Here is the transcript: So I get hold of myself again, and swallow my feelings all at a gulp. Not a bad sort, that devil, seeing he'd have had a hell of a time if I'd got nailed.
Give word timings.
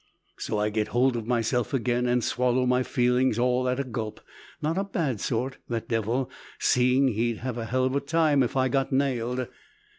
So 0.39 0.57
I 0.57 0.71
get 0.71 0.87
hold 0.87 1.15
of 1.15 1.27
myself 1.27 1.75
again, 1.75 2.07
and 2.07 2.23
swallow 2.23 2.65
my 2.65 2.81
feelings 2.81 3.37
all 3.37 3.69
at 3.69 3.79
a 3.79 3.83
gulp. 3.83 4.19
Not 4.59 4.75
a 4.79 4.83
bad 4.83 5.19
sort, 5.21 5.59
that 5.69 5.87
devil, 5.89 6.27
seeing 6.57 7.09
he'd 7.09 7.37
have 7.37 7.57
had 7.57 7.61
a 7.61 7.65
hell 7.67 7.85
of 7.85 7.95
a 7.95 7.99
time 8.01 8.41
if 8.41 8.57
I'd 8.57 8.71
got 8.71 8.91
nailed. 8.91 9.45